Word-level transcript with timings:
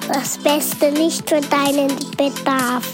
Das 0.06 0.38
Beste 0.38 0.92
nicht 0.92 1.28
für 1.28 1.40
deinen 1.40 1.88
Bedarf. 2.16 2.86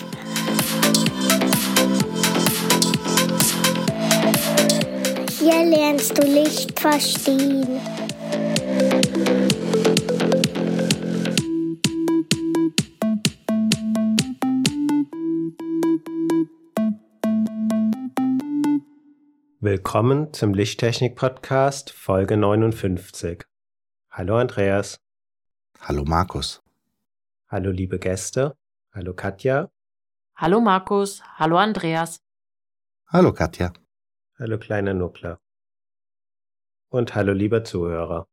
Hier 5.38 5.66
lernst 5.66 6.16
du 6.16 6.22
Licht 6.22 6.80
verstehen. 6.80 7.82
Willkommen 19.70 20.32
zum 20.32 20.54
Lichttechnik-Podcast 20.54 21.90
Folge 21.90 22.38
59. 22.38 23.44
Hallo 24.10 24.38
Andreas. 24.38 24.98
Hallo 25.78 26.04
Markus. 26.06 26.62
Hallo 27.48 27.70
liebe 27.70 27.98
Gäste. 27.98 28.56
Hallo 28.94 29.12
Katja. 29.12 29.70
Hallo 30.36 30.62
Markus. 30.62 31.22
Hallo 31.38 31.58
Andreas. 31.58 32.24
Hallo 33.08 33.34
Katja. 33.34 33.74
Hallo 34.38 34.56
kleiner 34.56 34.94
Nuckler. 34.94 35.38
Und 36.88 37.14
hallo 37.14 37.34
lieber 37.34 37.62
Zuhörer. 37.62 38.26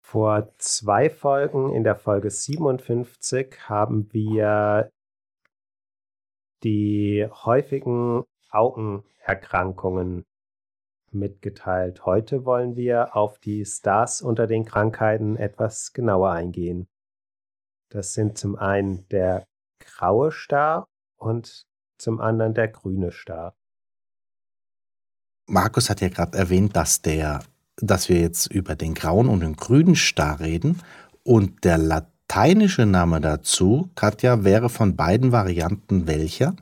Vor 0.00 0.54
zwei 0.58 1.10
Folgen 1.10 1.74
in 1.74 1.82
der 1.82 1.96
Folge 1.96 2.30
57 2.30 3.68
haben 3.68 4.12
wir 4.12 4.92
die 6.62 7.26
häufigen 7.28 8.22
Augenerkrankungen 8.52 10.24
mitgeteilt. 11.10 12.04
Heute 12.06 12.44
wollen 12.44 12.76
wir 12.76 13.16
auf 13.16 13.38
die 13.38 13.64
Stars 13.64 14.22
unter 14.22 14.46
den 14.46 14.64
Krankheiten 14.64 15.36
etwas 15.36 15.92
genauer 15.92 16.30
eingehen. 16.30 16.88
Das 17.90 18.14
sind 18.14 18.38
zum 18.38 18.56
einen 18.56 19.06
der 19.08 19.46
graue 19.80 20.32
Star 20.32 20.88
und 21.16 21.66
zum 21.98 22.20
anderen 22.20 22.54
der 22.54 22.68
grüne 22.68 23.12
Star. 23.12 23.54
Markus 25.46 25.90
hat 25.90 26.00
ja 26.00 26.08
gerade 26.08 26.38
erwähnt, 26.38 26.76
dass 26.76 27.02
der, 27.02 27.42
dass 27.76 28.08
wir 28.08 28.20
jetzt 28.20 28.46
über 28.46 28.74
den 28.76 28.94
grauen 28.94 29.28
und 29.28 29.40
den 29.40 29.56
grünen 29.56 29.96
Star 29.96 30.40
reden 30.40 30.80
und 31.24 31.64
der 31.64 31.78
lateinische 31.78 32.86
Name 32.86 33.20
dazu, 33.20 33.90
Katja, 33.94 34.44
wäre 34.44 34.68
von 34.70 34.96
beiden 34.96 35.32
Varianten 35.32 36.06
welcher? 36.06 36.54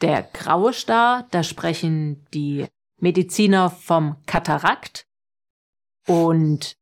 Der 0.00 0.22
graue 0.22 0.72
Star, 0.72 1.26
da 1.30 1.42
sprechen 1.42 2.26
die 2.34 2.66
Mediziner 2.98 3.70
vom 3.70 4.16
Katarakt 4.26 5.06
und 6.06 6.76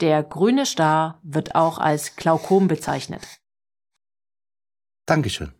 der 0.00 0.22
grüne 0.22 0.66
Star 0.66 1.20
wird 1.22 1.54
auch 1.54 1.78
als 1.78 2.16
Glaukom 2.16 2.68
bezeichnet. 2.68 3.40
Dankeschön. 5.06 5.52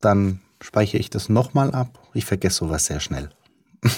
Dann 0.00 0.40
speichere 0.60 1.00
ich 1.00 1.10
das 1.10 1.28
nochmal 1.28 1.74
ab. 1.74 1.98
Ich 2.14 2.24
vergesse 2.24 2.58
sowas 2.58 2.86
sehr 2.86 3.00
schnell. 3.00 3.30
ich 3.82 3.92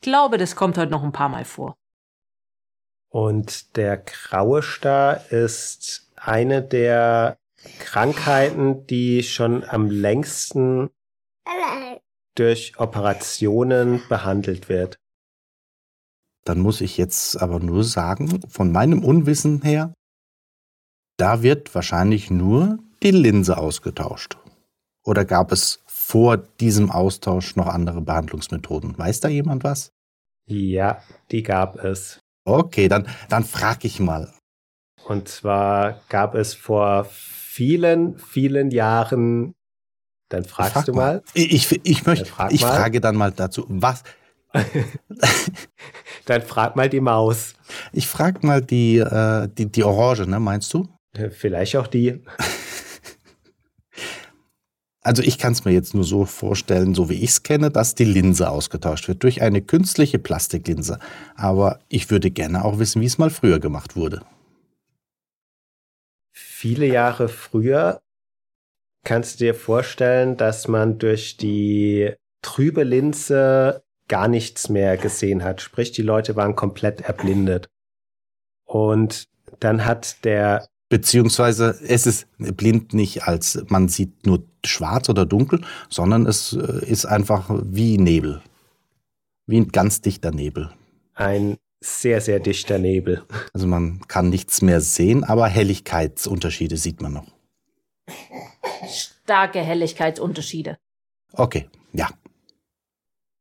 glaube, 0.00 0.38
das 0.38 0.56
kommt 0.56 0.78
heute 0.78 0.90
noch 0.90 1.02
ein 1.02 1.12
paar 1.12 1.28
Mal 1.28 1.44
vor. 1.44 1.76
Und 3.10 3.76
der 3.76 3.96
graue 3.96 4.62
Star 4.62 5.30
ist 5.30 6.10
eine 6.16 6.62
der 6.62 7.37
Krankheiten, 7.78 8.86
die 8.86 9.22
schon 9.22 9.64
am 9.64 9.90
längsten 9.90 10.90
durch 12.34 12.78
Operationen 12.78 14.02
behandelt 14.08 14.68
wird. 14.68 14.98
Dann 16.44 16.60
muss 16.60 16.80
ich 16.80 16.96
jetzt 16.96 17.36
aber 17.42 17.58
nur 17.58 17.84
sagen, 17.84 18.40
von 18.48 18.72
meinem 18.72 19.04
Unwissen 19.04 19.62
her, 19.62 19.92
da 21.18 21.42
wird 21.42 21.74
wahrscheinlich 21.74 22.30
nur 22.30 22.78
die 23.02 23.10
Linse 23.10 23.58
ausgetauscht. 23.58 24.38
Oder 25.04 25.24
gab 25.24 25.52
es 25.52 25.82
vor 25.86 26.36
diesem 26.36 26.90
Austausch 26.90 27.56
noch 27.56 27.66
andere 27.66 28.00
Behandlungsmethoden? 28.00 28.96
Weiß 28.96 29.20
da 29.20 29.28
jemand 29.28 29.64
was? 29.64 29.90
Ja, 30.46 31.02
die 31.30 31.42
gab 31.42 31.76
es. 31.82 32.20
Okay, 32.44 32.88
dann, 32.88 33.08
dann 33.28 33.44
frag 33.44 33.84
ich 33.84 34.00
mal. 34.00 34.32
Und 35.04 35.28
zwar 35.28 36.00
gab 36.08 36.34
es 36.34 36.54
vor 36.54 37.08
vielen, 37.58 38.16
vielen 38.18 38.70
Jahren. 38.70 39.56
Dann 40.28 40.44
fragst 40.44 40.74
frag 40.74 40.84
du 40.84 40.92
mal. 40.92 41.14
mal. 41.14 41.22
Ich, 41.34 41.80
ich, 41.82 42.06
möchte, 42.06 42.24
frag 42.26 42.52
ich 42.52 42.62
mal. 42.62 42.76
frage 42.76 43.00
dann 43.00 43.16
mal 43.16 43.32
dazu, 43.32 43.64
was? 43.68 44.04
dann 46.26 46.42
frag 46.42 46.76
mal 46.76 46.88
die 46.88 47.00
Maus. 47.00 47.54
Ich 47.92 48.06
frag 48.06 48.44
mal 48.44 48.62
die, 48.62 48.98
äh, 48.98 49.48
die, 49.48 49.66
die 49.72 49.82
Orange, 49.82 50.28
ne, 50.28 50.38
meinst 50.38 50.72
du? 50.72 50.86
Vielleicht 51.30 51.74
auch 51.76 51.88
die. 51.88 52.22
Also 55.00 55.22
ich 55.22 55.38
kann 55.38 55.52
es 55.52 55.64
mir 55.64 55.70
jetzt 55.72 55.94
nur 55.94 56.04
so 56.04 56.26
vorstellen, 56.26 56.94
so 56.94 57.08
wie 57.08 57.14
ich 57.14 57.30
es 57.30 57.42
kenne, 57.42 57.70
dass 57.70 57.94
die 57.94 58.04
Linse 58.04 58.50
ausgetauscht 58.50 59.08
wird 59.08 59.22
durch 59.22 59.40
eine 59.40 59.62
künstliche 59.62 60.18
Plastiklinse. 60.18 60.98
Aber 61.34 61.78
ich 61.88 62.10
würde 62.10 62.30
gerne 62.30 62.62
auch 62.62 62.78
wissen, 62.78 63.00
wie 63.00 63.06
es 63.06 63.16
mal 63.16 63.30
früher 63.30 63.58
gemacht 63.58 63.96
wurde 63.96 64.20
viele 66.58 66.86
Jahre 66.86 67.28
früher 67.28 68.02
kannst 69.04 69.34
du 69.34 69.44
dir 69.44 69.54
vorstellen, 69.54 70.36
dass 70.36 70.66
man 70.66 70.98
durch 70.98 71.36
die 71.36 72.12
trübe 72.42 72.82
Linse 72.82 73.84
gar 74.08 74.26
nichts 74.26 74.68
mehr 74.68 74.96
gesehen 74.96 75.44
hat. 75.44 75.60
Sprich, 75.60 75.92
die 75.92 76.02
Leute 76.02 76.34
waren 76.34 76.56
komplett 76.56 77.02
erblindet. 77.02 77.68
Und 78.64 79.28
dann 79.60 79.84
hat 79.84 80.24
der 80.24 80.66
Beziehungsweise 80.88 81.78
es 81.86 82.06
ist 82.06 82.26
blind 82.38 82.92
nicht 82.92 83.24
als 83.24 83.62
man 83.68 83.88
sieht 83.88 84.26
nur 84.26 84.42
schwarz 84.64 85.08
oder 85.08 85.26
dunkel, 85.26 85.60
sondern 85.88 86.26
es 86.26 86.54
äh, 86.54 86.84
ist 86.86 87.04
einfach 87.04 87.50
wie 87.62 87.98
Nebel. 87.98 88.42
Wie 89.46 89.60
ein 89.60 89.68
ganz 89.68 90.00
dichter 90.00 90.32
Nebel. 90.32 90.70
Ein 91.14 91.58
sehr, 91.80 92.20
sehr 92.20 92.40
dichter 92.40 92.78
Nebel. 92.78 93.24
Also 93.52 93.66
man 93.66 94.00
kann 94.08 94.28
nichts 94.28 94.62
mehr 94.62 94.80
sehen, 94.80 95.24
aber 95.24 95.46
Helligkeitsunterschiede 95.46 96.76
sieht 96.76 97.00
man 97.00 97.12
noch. 97.12 97.26
Starke 98.88 99.60
Helligkeitsunterschiede. 99.60 100.78
Okay, 101.32 101.68
ja. 101.92 102.08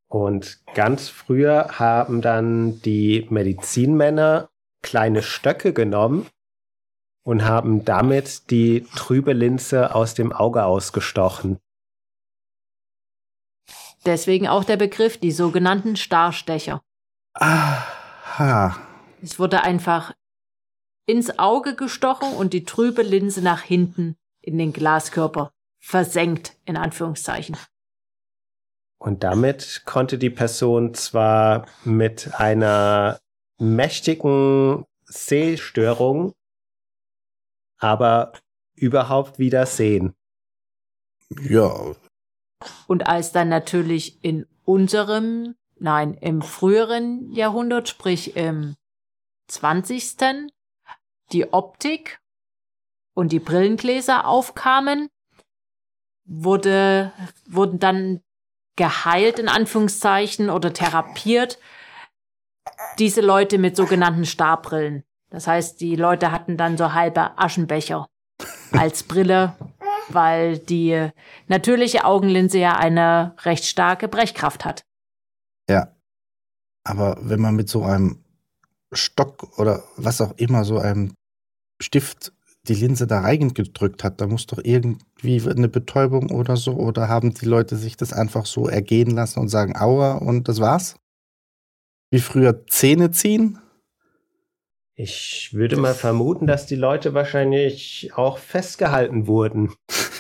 Und 0.10 0.60
ganz 0.74 1.10
früher 1.10 1.80
haben 1.80 2.22
dann 2.22 2.82
die 2.82 3.28
Medizinmänner 3.30 4.50
kleine 4.82 5.22
Stöcke 5.22 5.74
genommen 5.74 6.28
und 7.24 7.44
haben 7.44 7.84
damit 7.84 8.52
die 8.52 8.86
trübe 8.96 9.34
Linse 9.34 9.94
aus 9.94 10.14
dem 10.14 10.32
Auge 10.32 10.64
ausgestochen. 10.64 11.58
Deswegen 14.06 14.48
auch 14.48 14.64
der 14.64 14.78
Begriff, 14.78 15.18
die 15.18 15.32
sogenannten 15.32 15.98
Starstecher. 15.98 16.82
Ah. 17.34 17.97
Aha. 18.38 18.78
Es 19.20 19.40
wurde 19.40 19.64
einfach 19.64 20.14
ins 21.08 21.40
Auge 21.40 21.76
gestochen 21.76 22.34
und 22.34 22.54
die 22.54 22.66
trübe 22.66 23.02
Linse 23.02 23.42
nach 23.42 23.62
hinten 23.62 24.16
in 24.42 24.60
den 24.60 24.74
Glaskörper 24.74 25.52
versenkt, 25.80 26.56
in 26.66 26.78
Anführungszeichen. 26.78 27.58
Und 29.00 29.24
damit 29.24 29.84
konnte 29.86 30.20
die 30.20 30.30
Person 30.30 30.94
zwar 30.94 31.66
mit 31.84 32.32
einer 32.36 33.20
mächtigen 33.58 34.86
Sehstörung, 35.06 36.34
aber 37.80 38.34
überhaupt 38.76 39.40
wieder 39.40 39.66
sehen. 39.66 40.14
Ja. 41.42 41.96
Und 42.86 43.08
als 43.08 43.32
dann 43.32 43.50
natürlich 43.50 44.24
in 44.24 44.46
unserem 44.64 45.56
nein, 45.80 46.14
im 46.16 46.42
früheren 46.42 47.32
Jahrhundert, 47.32 47.90
sprich 47.90 48.36
im 48.36 48.76
20. 49.48 50.50
die 51.32 51.54
Optik 51.54 52.20
und 53.14 53.32
die 53.32 53.40
Brillengläser 53.40 54.28
aufkamen, 54.28 55.10
wurde, 56.26 57.12
wurden 57.48 57.80
dann 57.80 58.22
geheilt 58.76 59.40
in 59.40 59.50
Anführungszeichen 59.50 60.50
oder 60.50 60.74
therapiert 60.74 61.58
diese 63.00 63.22
Leute 63.22 63.58
mit 63.58 63.76
sogenannten 63.76 64.26
Starbrillen. 64.26 65.04
Das 65.30 65.48
heißt, 65.48 65.82
die 65.82 65.96
Leute 65.96 66.32
hatten 66.32 66.58
dann 66.58 66.78
so 66.78 66.94
halbe 66.94 67.38
Aschenbecher 67.38 68.08
als 68.72 69.04
Brille, 69.04 69.56
weil 70.10 70.58
die 70.58 71.10
natürliche 71.48 72.06
Augenlinse 72.06 72.60
ja 72.60 72.76
eine 72.76 73.36
recht 73.44 73.66
starke 73.66 74.08
Brechkraft 74.08 74.64
hat. 74.64 74.87
Ja. 75.70 75.96
Aber 76.84 77.18
wenn 77.22 77.42
man 77.42 77.56
mit 77.56 77.70
so 77.70 77.84
einem 77.84 78.24
Stock 78.94 79.58
oder 79.60 79.84
was 79.98 80.22
auch 80.22 80.38
immer, 80.38 80.64
so 80.64 80.78
einem 80.78 81.14
Stift 81.82 82.34
die 82.64 82.76
Linse 82.76 83.08
da 83.08 83.22
reingedrückt 83.22 84.04
hat, 84.04 84.20
da 84.22 84.28
muss 84.28 84.46
doch 84.46 84.60
irgendwie 84.64 85.42
eine 85.50 85.70
Betäubung 85.70 86.32
oder 86.32 86.58
so, 86.58 86.74
oder 86.74 87.08
haben 87.08 87.34
die 87.34 87.46
Leute 87.46 87.76
sich 87.76 87.98
das 87.98 88.14
einfach 88.14 88.46
so 88.46 88.68
ergehen 88.68 89.12
lassen 89.12 89.40
und 89.40 89.50
sagen 89.50 89.76
Aua 89.76 90.14
und 90.14 90.48
das 90.48 90.60
war's? 90.60 90.96
Wie 92.10 92.20
früher 92.20 92.66
Zähne 92.68 93.12
ziehen? 93.12 93.60
Ich 94.96 95.54
würde 95.54 95.78
mal 95.78 95.94
vermuten, 95.94 96.48
dass 96.48 96.66
die 96.66 96.76
Leute 96.76 97.14
wahrscheinlich 97.14 98.12
auch 98.16 98.38
festgehalten 98.38 99.28
wurden. 99.28 99.74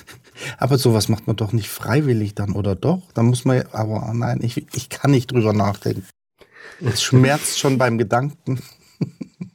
Aber 0.57 0.77
sowas 0.77 1.09
macht 1.09 1.27
man 1.27 1.35
doch 1.35 1.53
nicht 1.53 1.69
freiwillig 1.69 2.35
dann, 2.35 2.53
oder 2.53 2.75
doch? 2.75 3.01
Da 3.13 3.23
muss 3.23 3.45
man, 3.45 3.63
aber 3.71 4.11
nein, 4.13 4.39
ich, 4.41 4.65
ich 4.75 4.89
kann 4.89 5.11
nicht 5.11 5.31
drüber 5.31 5.53
nachdenken. 5.53 6.05
Es 6.79 7.01
schmerzt 7.01 7.59
schon 7.59 7.77
beim 7.77 7.97
Gedanken. 7.97 8.61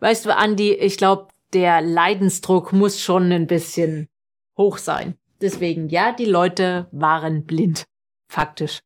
Weißt 0.00 0.24
du, 0.24 0.34
Andi, 0.34 0.72
ich 0.72 0.96
glaube, 0.96 1.28
der 1.52 1.80
Leidensdruck 1.80 2.72
muss 2.72 3.00
schon 3.00 3.30
ein 3.32 3.46
bisschen 3.46 4.08
hoch 4.56 4.78
sein. 4.78 5.14
Deswegen, 5.40 5.88
ja, 5.88 6.12
die 6.12 6.26
Leute 6.26 6.88
waren 6.92 7.44
blind. 7.44 7.84
Faktisch. 8.28 8.80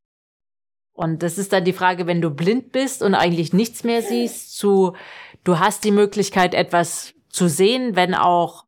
Und 0.93 1.23
das 1.23 1.39
ist 1.39 1.53
dann 1.53 1.65
die 1.65 1.73
Frage, 1.73 2.07
wenn 2.07 2.23
du 2.23 2.31
blind 2.31 2.71
bist 2.71 3.03
und 3.03 3.15
eigentlich 3.15 3.53
nichts 3.53 3.83
mehr 3.83 4.01
siehst, 4.01 4.57
zu, 4.57 4.95
du 5.43 5.59
hast 5.59 5.83
die 5.85 5.91
Möglichkeit, 5.91 6.55
etwas 6.55 7.15
zu 7.29 7.49
sehen, 7.49 7.97
wenn 7.97 8.15
auch, 8.15 8.65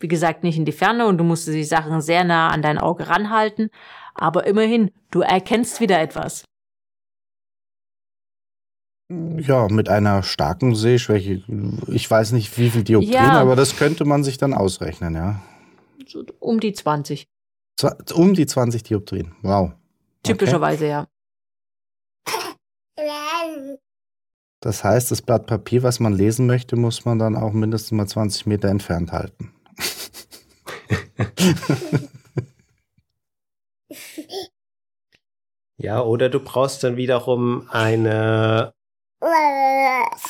wie 0.00 0.08
gesagt, 0.08 0.42
nicht 0.42 0.56
in 0.58 0.64
die 0.64 0.72
Ferne 0.72 1.06
und 1.06 1.18
du 1.18 1.24
musst 1.24 1.46
die 1.48 1.64
Sachen 1.64 2.00
sehr 2.00 2.24
nah 2.24 2.48
an 2.48 2.62
dein 2.62 2.78
Auge 2.78 3.08
ranhalten. 3.08 3.70
Aber 4.14 4.46
immerhin, 4.46 4.90
du 5.10 5.20
erkennst 5.20 5.80
wieder 5.80 6.00
etwas. 6.00 6.44
Ja, 9.08 9.68
mit 9.68 9.88
einer 9.88 10.22
starken 10.24 10.74
Sehschwäche. 10.74 11.42
Ich 11.88 12.10
weiß 12.10 12.32
nicht, 12.32 12.56
wie 12.58 12.70
viel 12.70 12.82
Dioptrien, 12.82 13.12
Ja. 13.14 13.40
aber 13.40 13.54
das 13.54 13.76
könnte 13.76 14.04
man 14.04 14.24
sich 14.24 14.36
dann 14.38 14.52
ausrechnen, 14.52 15.14
ja. 15.14 15.40
Um 16.40 16.58
die 16.60 16.72
20. 16.72 17.26
Zwa- 17.80 18.12
Um 18.14 18.34
die 18.34 18.46
20 18.46 18.82
Dioptrien. 18.82 19.34
Wow. 19.42 19.72
Typischerweise, 20.24 20.86
ja. 20.88 21.06
Das 24.62 24.82
heißt, 24.82 25.10
das 25.10 25.22
Blatt 25.22 25.46
Papier, 25.46 25.82
was 25.82 26.00
man 26.00 26.12
lesen 26.14 26.46
möchte, 26.46 26.74
muss 26.76 27.04
man 27.04 27.18
dann 27.18 27.36
auch 27.36 27.52
mindestens 27.52 27.92
mal 27.92 28.06
20 28.08 28.46
Meter 28.46 28.68
entfernt 28.68 29.12
halten. 29.12 29.52
Ja, 35.78 36.00
oder 36.02 36.28
du 36.28 36.40
brauchst 36.40 36.82
dann 36.84 36.96
wiederum 36.96 37.68
eine 37.70 38.72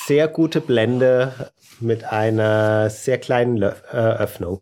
sehr 0.05 0.29
gute 0.29 0.61
Blende 0.61 1.53
mit 1.81 2.05
einer 2.05 2.91
sehr 2.91 3.19
kleinen 3.19 3.56
Lö 3.56 3.69
äh, 3.93 3.97
Öffnung. 3.97 4.61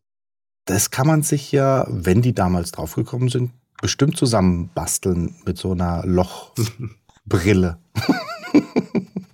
Das 0.66 0.90
kann 0.90 1.06
man 1.06 1.22
sich 1.22 1.52
ja, 1.52 1.86
wenn 1.88 2.22
die 2.22 2.34
damals 2.34 2.72
draufgekommen 2.72 3.28
sind, 3.28 3.52
bestimmt 3.80 4.16
zusammenbasteln 4.16 5.36
mit 5.44 5.58
so 5.58 5.72
einer 5.72 6.02
Lochbrille. 6.06 7.78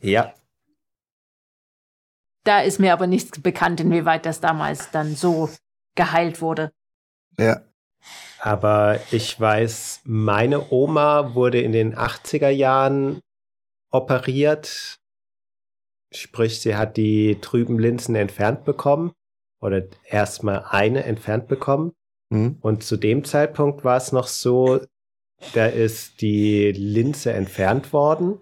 Ja, 0.02 0.32
Da 2.44 2.60
ist 2.60 2.80
mir 2.80 2.92
aber 2.94 3.06
nichts 3.06 3.40
bekannt, 3.40 3.80
inwieweit 3.80 4.24
das 4.24 4.40
damals 4.40 4.90
dann 4.90 5.14
so 5.14 5.50
geheilt 5.94 6.40
wurde. 6.40 6.72
Ja. 7.38 7.62
aber 8.40 9.00
ich 9.10 9.38
weiß, 9.38 10.02
meine 10.04 10.70
Oma 10.70 11.34
wurde 11.34 11.60
in 11.60 11.72
den 11.72 11.94
80er 11.94 12.48
Jahren 12.48 13.20
operiert. 13.90 14.96
Sprich, 16.12 16.60
sie 16.60 16.76
hat 16.76 16.96
die 16.96 17.40
trüben 17.40 17.78
Linsen 17.78 18.14
entfernt 18.14 18.64
bekommen 18.64 19.12
oder 19.60 19.82
erstmal 20.04 20.64
eine 20.68 21.04
entfernt 21.04 21.48
bekommen. 21.48 21.92
Hm. 22.32 22.58
Und 22.60 22.82
zu 22.82 22.96
dem 22.96 23.24
Zeitpunkt 23.24 23.84
war 23.84 23.96
es 23.96 24.12
noch 24.12 24.26
so, 24.26 24.80
da 25.54 25.66
ist 25.66 26.20
die 26.20 26.72
Linse 26.72 27.32
entfernt 27.32 27.92
worden. 27.92 28.38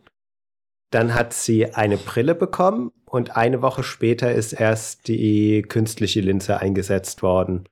Dann 0.90 1.14
hat 1.14 1.32
sie 1.34 1.74
eine 1.74 1.98
Brille 1.98 2.34
bekommen 2.34 2.92
und 3.04 3.36
eine 3.36 3.62
Woche 3.62 3.82
später 3.82 4.32
ist 4.32 4.52
erst 4.52 5.08
die 5.08 5.62
künstliche 5.62 6.20
Linse 6.20 6.58
eingesetzt 6.58 7.22
worden. 7.22 7.68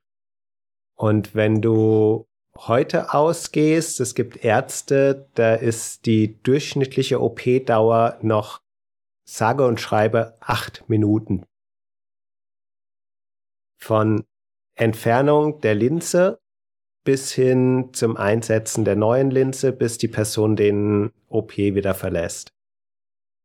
Und 0.97 1.35
wenn 1.35 1.61
du 1.61 2.27
heute 2.57 3.13
ausgehst, 3.13 3.99
es 3.99 4.15
gibt 4.15 4.43
Ärzte, 4.43 5.29
da 5.35 5.53
ist 5.53 6.05
die 6.05 6.41
durchschnittliche 6.41 7.21
OP-Dauer 7.21 8.17
noch 8.21 8.61
sage 9.23 9.65
und 9.65 9.79
schreibe 9.79 10.35
acht 10.39 10.83
Minuten. 10.89 11.45
Von 13.79 14.25
Entfernung 14.75 15.61
der 15.61 15.75
Linse 15.75 16.39
bis 17.03 17.31
hin 17.31 17.91
zum 17.93 18.17
Einsetzen 18.17 18.83
der 18.83 18.95
neuen 18.95 19.31
Linse, 19.31 19.71
bis 19.71 19.97
die 19.97 20.09
Person 20.09 20.55
den 20.55 21.11
OP 21.29 21.57
wieder 21.57 21.93
verlässt. 21.93 22.49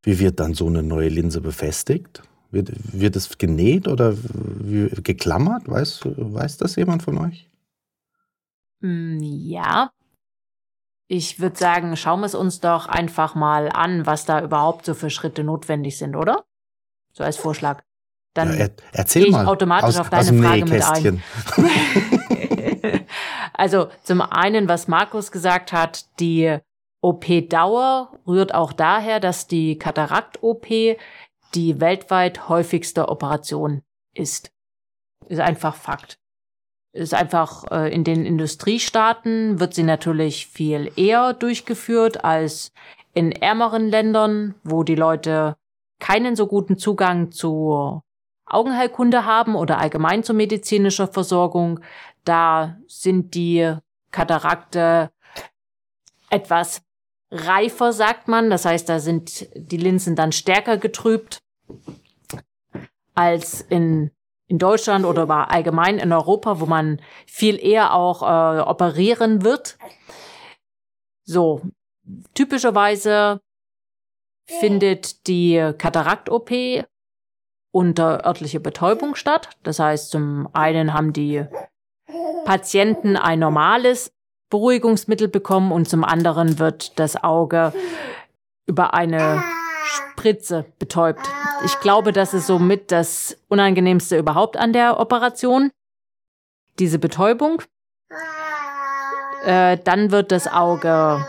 Wie 0.05 0.19
wird 0.19 0.41
dann 0.41 0.55
so 0.55 0.67
eine 0.67 0.83
neue 0.83 1.09
Linse 1.09 1.41
befestigt? 1.41 2.23
Wird, 2.53 2.71
wird 2.93 3.17
es 3.17 3.39
genäht 3.39 3.89
oder 3.89 4.15
geklammert? 5.03 5.69
Weiß, 5.69 6.01
weiß 6.05 6.59
das 6.59 6.77
jemand 6.77 7.03
von 7.03 7.19
euch? 7.19 7.49
Mm, 8.81 9.19
Ja. 9.21 9.91
Ich 11.09 11.41
würde 11.41 11.59
sagen, 11.59 11.95
schauen 11.97 12.21
wir 12.21 12.27
es 12.27 12.35
uns 12.35 12.61
doch 12.61 12.87
einfach 12.87 13.35
mal 13.35 13.69
an, 13.69 14.07
was 14.07 14.25
da 14.25 14.41
überhaupt 14.43 14.87
so 14.87 14.95
für 14.95 15.11
Schritte 15.11 15.45
notwendig 15.45 15.99
sind, 15.99 16.17
oder? 16.17 16.45
So 17.13 17.23
als 17.23 17.37
Vorschlag. 17.37 17.83
Dann 18.33 18.49
ja, 18.51 18.61
er, 18.61 18.71
erzähl 18.93 19.25
ich 19.25 19.33
mal. 19.33 19.47
automatisch 19.47 19.91
aus, 19.91 19.99
auf 19.99 20.09
deine 20.09 20.43
Frage 20.43 20.65
mit 20.65 20.83
ein. 20.83 21.23
Also 23.55 23.89
zum 24.03 24.23
einen, 24.23 24.69
was 24.69 24.89
Markus 24.89 25.31
gesagt 25.31 25.73
hat, 25.73 26.07
die 26.21 26.57
OP-Dauer 27.03 28.19
rührt 28.27 28.55
auch 28.55 28.73
daher, 28.73 29.21
dass 29.21 29.47
die 29.47 29.79
Katarakt-OP 29.79 30.67
die 31.55 31.81
weltweit 31.81 32.49
häufigste 32.49 33.09
Operation 33.09 33.83
ist. 34.15 34.53
Ist 35.29 35.41
einfach 35.41 35.75
Fakt. 35.75 36.19
Ist 36.93 37.15
einfach 37.15 37.71
äh, 37.71 37.93
in 37.93 38.05
den 38.05 38.27
Industriestaaten 38.27 39.61
wird 39.61 39.75
sie 39.75 39.83
natürlich 39.83 40.47
viel 40.47 40.93
eher 40.97 41.33
durchgeführt 41.33 42.25
als 42.25 42.73
in 43.15 43.33
ärmeren 43.33 43.89
Ländern, 43.89 44.55
wo 44.63 44.83
die 44.83 44.95
Leute 44.95 45.57
keinen 45.99 46.37
so 46.37 46.47
guten 46.47 46.79
Zugang 46.79 47.31
zu 47.31 48.03
Augenheilkunde 48.45 49.25
haben 49.25 49.55
oder 49.55 49.79
allgemein 49.79 50.23
zu 50.25 50.35
medizinischer 50.35 51.09
Versorgung. 51.09 51.81
Da 52.25 52.77
sind 52.87 53.35
die 53.35 53.75
Katarakte 54.11 55.11
etwas 56.29 56.83
reifer, 57.31 57.93
sagt 57.93 58.29
man. 58.29 58.51
Das 58.51 58.65
heißt, 58.65 58.89
da 58.89 58.99
sind 58.99 59.49
die 59.55 59.77
Linsen 59.77 60.17
dann 60.17 60.33
stärker 60.33 60.77
getrübt 60.77 61.42
als 63.15 63.61
in, 63.61 64.11
in 64.47 64.59
Deutschland 64.59 65.05
oder 65.05 65.29
allgemein 65.51 65.99
in 65.99 66.13
Europa, 66.13 66.61
wo 66.61 66.67
man 66.67 67.01
viel 67.27 67.63
eher 67.63 67.95
auch 67.95 68.23
äh, 68.23 68.61
operieren 68.61 69.43
wird. 69.43 69.79
So, 71.25 71.63
typischerweise 72.35 73.41
findet 74.45 75.27
die 75.27 75.73
Katarakt-OP 75.79 76.51
unter 77.71 78.27
örtliche 78.27 78.61
Betäubung 78.61 79.15
statt. 79.15 79.51
Das 79.63 79.79
heißt, 79.79 80.11
zum 80.11 80.49
einen 80.53 80.93
haben 80.93 81.13
die 81.13 81.45
Patienten 82.45 83.17
ein 83.17 83.39
normales 83.39 84.13
Beruhigungsmittel 84.51 85.29
bekommen 85.29 85.73
und 85.73 85.89
zum 85.89 86.05
anderen 86.05 86.59
wird 86.59 86.99
das 86.99 87.23
Auge 87.23 87.73
über 88.67 88.93
eine 88.93 89.43
Spritze 89.85 90.65
betäubt. 90.79 91.29
Ich 91.65 91.79
glaube, 91.81 92.13
das 92.13 92.35
ist 92.35 92.47
somit 92.47 92.91
das 92.91 93.37
Unangenehmste 93.49 94.19
überhaupt 94.19 94.57
an 94.57 94.73
der 94.73 94.99
Operation. 95.01 95.71
Diese 96.79 96.99
Betäubung. 96.99 97.63
Äh, 99.45 99.79
dann 99.85 100.11
wird 100.11 100.33
das 100.33 100.47
Auge 100.47 101.25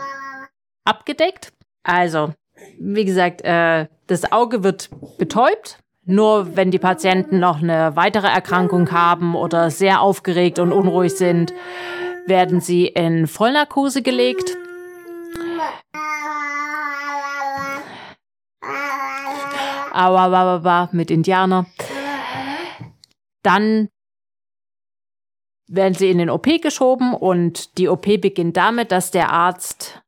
abgedeckt. 0.84 1.52
Also, 1.82 2.32
wie 2.78 3.04
gesagt, 3.04 3.42
äh, 3.42 3.86
das 4.06 4.30
Auge 4.32 4.62
wird 4.62 4.90
betäubt. 5.18 5.78
Nur 6.06 6.54
wenn 6.56 6.70
die 6.70 6.78
Patienten 6.78 7.38
noch 7.40 7.62
eine 7.62 7.96
weitere 7.96 8.26
Erkrankung 8.26 8.92
haben 8.92 9.34
oder 9.34 9.70
sehr 9.70 10.02
aufgeregt 10.02 10.58
und 10.58 10.70
unruhig 10.70 11.16
sind, 11.16 11.54
werden 12.26 12.60
sie 12.60 12.86
in 12.86 13.26
Vollnarkose 13.26 14.02
gelegt. 14.02 14.56
Aua, 19.94 20.30
wa, 20.30 20.44
wa, 20.46 20.64
wa, 20.64 20.88
mit 20.92 21.10
Indianer. 21.10 21.66
Dann 23.42 23.88
werden 25.68 25.94
sie 25.94 26.10
in 26.10 26.18
den 26.18 26.30
OP 26.30 26.46
geschoben 26.60 27.14
und 27.14 27.78
die 27.78 27.88
OP 27.88 28.02
beginnt 28.20 28.56
damit, 28.56 28.92
dass 28.92 29.10
der 29.10 29.30
Arzt 29.30 30.02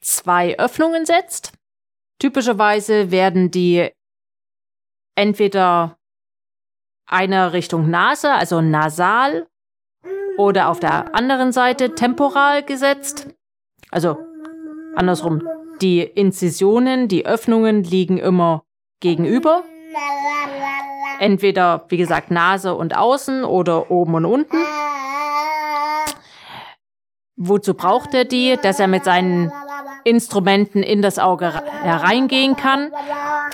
zwei 0.00 0.58
Öffnungen 0.58 1.06
setzt. 1.06 1.52
Typischerweise 2.18 3.10
werden 3.10 3.50
die 3.50 3.90
entweder 5.16 5.96
Eine 7.06 7.52
Richtung 7.52 7.88
Nase, 7.88 8.30
also 8.32 8.60
nasal, 8.60 9.48
oder 10.36 10.68
auf 10.68 10.78
der 10.78 11.14
anderen 11.14 11.52
Seite 11.52 11.94
temporal 11.94 12.62
gesetzt. 12.62 13.28
Also 13.90 14.18
andersrum, 14.94 15.42
die 15.80 16.00
Inzisionen, 16.02 17.08
die 17.08 17.24
Öffnungen 17.24 17.82
liegen 17.82 18.18
immer 18.18 18.64
gegenüber. 19.00 19.62
Entweder, 21.18 21.84
wie 21.88 21.96
gesagt, 21.96 22.30
Nase 22.30 22.74
und 22.74 22.96
außen 22.96 23.44
oder 23.44 23.90
oben 23.90 24.14
und 24.14 24.24
unten. 24.24 24.56
Wozu 27.36 27.74
braucht 27.74 28.14
er 28.14 28.24
die? 28.24 28.56
Dass 28.62 28.80
er 28.80 28.88
mit 28.88 29.04
seinen 29.04 29.52
Instrumenten 30.04 30.82
in 30.82 31.02
das 31.02 31.18
Auge 31.18 31.52
hereingehen 31.82 32.56
kann. 32.56 32.92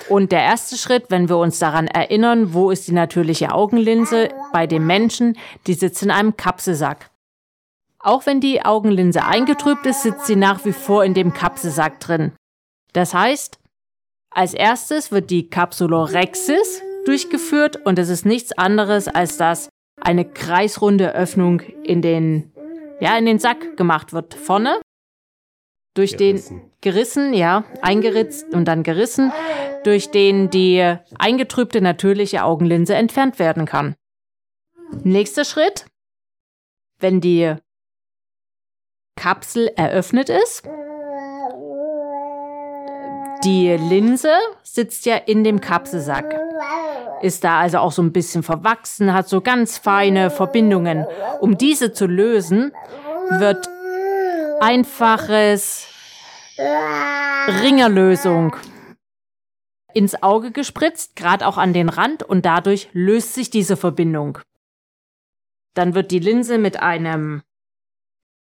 Und 0.09 0.33
der 0.33 0.43
erste 0.43 0.77
Schritt, 0.77 1.07
wenn 1.11 1.29
wir 1.29 1.37
uns 1.39 1.59
daran 1.59 1.87
erinnern, 1.87 2.55
wo 2.55 2.71
ist 2.71 2.89
die 2.89 2.93
natürliche 2.93 3.53
Augenlinse 3.53 4.29
bei 4.53 4.67
dem 4.67 4.87
Menschen, 4.87 5.37
die 5.67 5.75
sitzt 5.75 6.03
in 6.03 6.11
einem 6.11 6.37
Kapselsack. 6.37 7.11
Auch 7.99 8.27
wenn 8.27 8.41
die 8.41 8.65
Augenlinse 8.65 9.25
eingetrübt 9.25 9.87
ist, 9.87 10.03
sitzt 10.03 10.27
sie 10.27 10.37
nach 10.37 10.65
wie 10.65 10.73
vor 10.73 11.05
in 11.05 11.15
dem 11.15 11.33
Kapselsack 11.33 12.01
drin. 12.01 12.33
Das 12.93 13.15
heißt, 13.15 13.59
als 14.35 14.53
erstes 14.53 15.13
wird 15.13 15.31
die 15.31 15.49
Capsulorhexis 15.49 16.83
durchgeführt 17.07 17.77
und 17.85 17.99
es 17.99 18.09
ist 18.09 18.27
nichts 18.27 18.53
anderes 18.53 19.09
als 19.09 19.37
dass 19.37 19.69
eine 20.01 20.25
kreisrunde 20.25 21.15
Öffnung 21.15 21.61
in 21.61 22.03
den 22.03 22.53
ja 23.01 23.17
in 23.17 23.27
den 23.27 23.39
Sack 23.39 23.77
gemacht 23.77 24.13
wird 24.13 24.35
vorne 24.35 24.81
durch 25.95 26.17
gerissen. 26.17 26.61
den 26.61 26.71
gerissen, 26.81 27.33
ja, 27.33 27.65
eingeritzt 27.81 28.53
und 28.53 28.67
dann 28.67 28.83
gerissen, 28.83 29.33
durch 29.85 30.11
den 30.11 30.51
die 30.51 30.97
eingetrübte 31.19 31.81
natürliche 31.81 32.45
Augenlinse 32.45 32.95
entfernt 32.95 33.39
werden 33.39 33.65
kann. 33.65 33.95
Nächster 35.03 35.45
Schritt, 35.45 35.87
wenn 36.99 37.21
die 37.21 37.55
Kapsel 39.17 39.69
eröffnet 39.77 40.29
ist, 40.29 40.69
die 43.45 43.71
Linse 43.77 44.33
sitzt 44.63 45.07
ja 45.07 45.17
in 45.17 45.45
dem 45.45 45.61
Kapselsack, 45.61 46.35
ist 47.23 47.45
da 47.45 47.61
also 47.61 47.79
auch 47.79 47.93
so 47.93 48.03
ein 48.03 48.13
bisschen 48.13 48.43
verwachsen, 48.43 49.13
hat 49.13 49.29
so 49.29 49.41
ganz 49.41 49.79
feine 49.79 50.31
Verbindungen. 50.31 51.07
Um 51.41 51.59
diese 51.59 51.93
zu 51.93 52.07
lösen, 52.07 52.73
wird 53.31 53.69
einfaches 54.61 55.87
Ringerlösung 57.63 58.57
ins 59.93 60.23
Auge 60.23 60.51
gespritzt, 60.51 61.17
gerade 61.17 61.47
auch 61.47 61.57
an 61.57 61.73
den 61.73 61.89
Rand, 61.89 62.23
und 62.23 62.45
dadurch 62.45 62.89
löst 62.93 63.35
sich 63.35 63.51
diese 63.51 63.77
Verbindung. 63.77 64.39
Dann 65.75 65.95
wird 65.95 66.11
die 66.11 66.19
Linse 66.19 66.59
mit 66.59 66.81
einem 66.81 67.43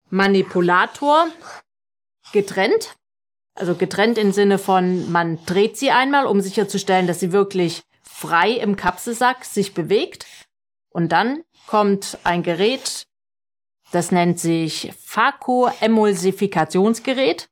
Manipulator 0.09 1.27
getrennt. 2.31 2.95
Also 3.55 3.75
getrennt 3.75 4.17
im 4.17 4.31
Sinne 4.31 4.57
von, 4.57 5.11
man 5.11 5.43
dreht 5.45 5.77
sie 5.77 5.91
einmal, 5.91 6.25
um 6.25 6.41
sicherzustellen, 6.41 7.05
dass 7.07 7.19
sie 7.19 7.31
wirklich 7.31 7.83
frei 8.01 8.51
im 8.51 8.75
Kapselsack 8.75 9.45
sich 9.45 9.73
bewegt. 9.73 10.25
Und 10.89 11.11
dann 11.11 11.43
kommt 11.67 12.17
ein 12.23 12.41
Gerät, 12.43 13.07
das 13.91 14.11
nennt 14.11 14.39
sich 14.39 14.93
Phakoemulsifikationsgerät. 14.99 17.49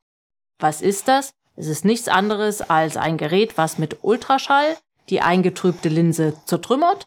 Was 0.60 0.82
ist 0.82 1.08
das? 1.08 1.34
Es 1.56 1.68
ist 1.68 1.86
nichts 1.86 2.08
anderes 2.08 2.62
als 2.62 2.98
ein 2.98 3.18
Gerät, 3.18 3.58
was 3.58 3.78
mit 3.78 4.04
Ultraschall 4.04 4.76
die 5.10 5.22
eingetrübte 5.22 5.90
Linse 5.90 6.36
zertrümmert 6.46 7.06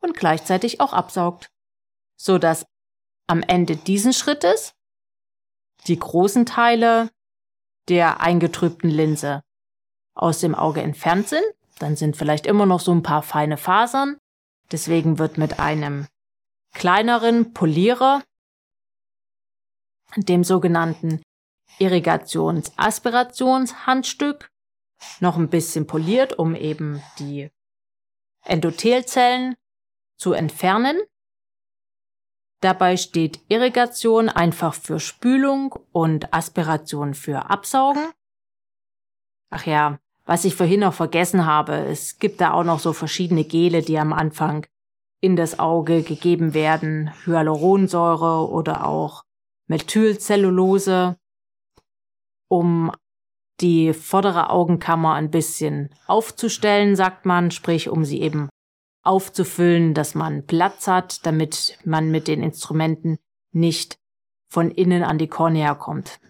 und 0.00 0.16
gleichzeitig 0.16 0.80
auch 0.80 0.94
absaugt, 0.94 1.50
so 2.16 2.38
dass 2.38 2.64
am 3.26 3.42
Ende 3.42 3.76
diesen 3.76 4.12
Schrittes 4.12 4.74
die 5.86 5.98
großen 5.98 6.46
Teile 6.46 7.10
der 7.88 8.20
eingetrübten 8.20 8.90
Linse 8.90 9.42
aus 10.14 10.40
dem 10.40 10.54
Auge 10.54 10.82
entfernt 10.82 11.28
sind. 11.28 11.42
Dann 11.78 11.96
sind 11.96 12.16
vielleicht 12.16 12.46
immer 12.46 12.66
noch 12.66 12.80
so 12.80 12.92
ein 12.92 13.02
paar 13.02 13.22
feine 13.22 13.56
Fasern. 13.56 14.18
Deswegen 14.70 15.18
wird 15.18 15.38
mit 15.38 15.58
einem 15.58 16.06
kleineren 16.72 17.52
Polierer 17.52 18.22
dem 20.16 20.44
sogenannten 20.44 21.22
Irrigations-Aspirationshandstück 21.78 24.48
noch 25.20 25.36
ein 25.36 25.48
bisschen 25.48 25.86
poliert, 25.86 26.38
um 26.38 26.54
eben 26.54 27.02
die 27.18 27.50
Endothelzellen 28.44 29.54
zu 30.16 30.32
entfernen. 30.32 31.00
Dabei 32.62 32.96
steht 32.96 33.40
Irrigation 33.48 34.28
einfach 34.28 34.72
für 34.74 35.00
Spülung 35.00 35.74
und 35.90 36.32
Aspiration 36.32 37.12
für 37.12 37.50
Absaugen. 37.50 38.04
Ach 39.50 39.66
ja, 39.66 39.98
was 40.24 40.44
ich 40.44 40.54
vorhin 40.54 40.80
noch 40.80 40.94
vergessen 40.94 41.44
habe, 41.44 41.72
es 41.72 42.20
gibt 42.20 42.40
da 42.40 42.52
auch 42.52 42.62
noch 42.62 42.78
so 42.78 42.92
verschiedene 42.92 43.42
Gele, 43.42 43.82
die 43.82 43.98
am 43.98 44.12
Anfang 44.12 44.64
in 45.20 45.34
das 45.34 45.58
Auge 45.58 46.04
gegeben 46.04 46.54
werden, 46.54 47.12
Hyaluronsäure 47.26 48.48
oder 48.48 48.86
auch 48.86 49.24
Methylcellulose, 49.66 51.16
um 52.48 52.92
die 53.60 53.92
vordere 53.92 54.50
Augenkammer 54.50 55.14
ein 55.14 55.32
bisschen 55.32 55.90
aufzustellen, 56.06 56.94
sagt 56.94 57.26
man, 57.26 57.50
sprich 57.50 57.88
um 57.88 58.04
sie 58.04 58.20
eben 58.20 58.48
aufzufüllen, 59.02 59.94
dass 59.94 60.14
man 60.14 60.46
Platz 60.46 60.86
hat, 60.86 61.26
damit 61.26 61.78
man 61.84 62.10
mit 62.10 62.28
den 62.28 62.42
Instrumenten 62.42 63.18
nicht 63.52 63.98
von 64.48 64.70
innen 64.70 65.02
an 65.02 65.18
die 65.18 65.28
Kornea 65.28 65.74
kommt. 65.74 66.20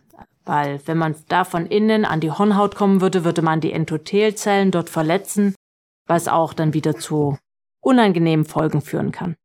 Weil 0.45 0.81
wenn 0.87 0.99
man 0.99 1.15
da 1.29 1.45
von 1.45 1.67
innen 1.67 2.05
an 2.05 2.21
die 2.21 2.31
Hornhaut 2.31 2.75
kommen 2.75 3.01
würde, 3.01 3.25
würde 3.25 3.43
man 3.43 3.61
die 3.61 3.73
Endothelzellen 3.73 4.71
dort 4.71 4.91
verletzen, 4.91 5.55
was 6.07 6.29
auch 6.29 6.53
dann 6.53 6.75
wieder 6.75 6.97
zu 6.97 7.39
unangenehmen 7.81 8.45
Folgen 8.45 8.81
führen 8.81 9.13
kann. 9.13 9.37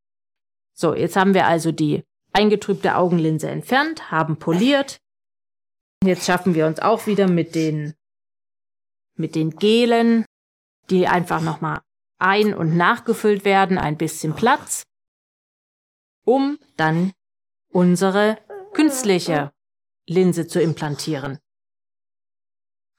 So, 0.73 0.95
jetzt 0.95 1.15
haben 1.15 1.33
wir 1.33 1.47
also 1.47 1.71
die 1.71 2.03
eingetrübte 2.33 2.95
Augenlinse 2.95 3.49
entfernt, 3.49 4.11
haben 4.11 4.37
poliert. 4.37 4.97
Jetzt 6.03 6.25
schaffen 6.25 6.53
wir 6.53 6.67
uns 6.67 6.79
auch 6.79 7.07
wieder 7.07 7.27
mit 7.27 7.55
den, 7.55 7.93
mit 9.15 9.35
den 9.35 9.55
Gelen, 9.55 10.25
die 10.89 11.07
einfach 11.07 11.41
nochmal 11.41 11.81
ein- 12.19 12.53
und 12.53 12.75
nachgefüllt 12.75 13.45
werden, 13.45 13.77
ein 13.77 13.97
bisschen 13.97 14.35
Platz, 14.35 14.83
um 16.25 16.57
dann 16.75 17.13
unsere 17.69 18.37
künstliche 18.73 19.51
Linse 20.07 20.47
zu 20.47 20.61
implantieren. 20.61 21.39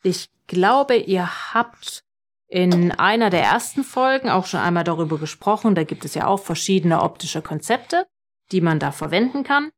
Ich 0.03 0.29
glaube, 0.47 0.97
ihr 0.97 1.53
habt 1.55 2.05
in 2.47 2.93
einer 2.93 3.31
der 3.31 3.43
ersten 3.43 3.85
Folgen 3.85 4.31
auch 4.31 4.47
schon 4.47 4.61
einmal 4.61 4.85
darüber 4.85 5.19
gesprochen. 5.19 5.75
Da 5.75 5.85
gibt 5.85 6.05
es 6.05 6.15
ja 6.15 6.27
auch 6.27 6.39
verschiedene 6.39 7.03
optische 7.03 7.43
Konzepte 7.43 8.07
die 8.53 8.61
man 8.61 8.79
da 8.79 8.93
verwenden 8.93 9.45
kann. 9.45 9.71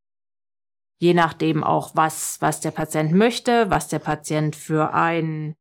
Je 0.99 1.15
nachdem 1.15 1.65
auch, 1.65 1.95
was, 1.95 2.41
was 2.41 2.61
der 2.61 2.73
Patient 2.73 3.13
möchte, 3.13 3.71
was 3.71 3.89
der 3.89 4.01
Patient 4.01 4.55
für 4.55 4.93
ein, 4.93 5.57